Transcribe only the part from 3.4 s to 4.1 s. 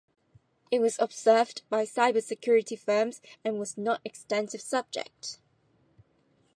and was not